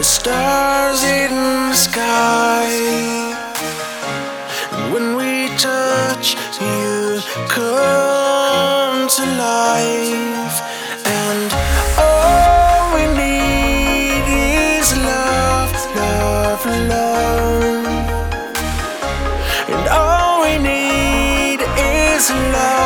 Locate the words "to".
9.16-9.22